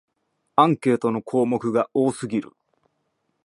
[0.55, 2.53] アンケートの項目が多すぎる